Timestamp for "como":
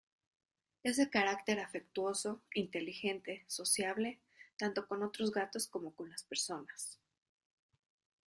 5.67-5.93